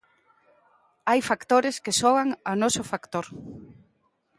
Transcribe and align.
Hai 1.09 1.19
factores 1.29 1.75
que 1.83 1.97
xogan 2.01 2.29
ao 2.47 2.55
noso 2.63 2.83
factor. 2.91 3.25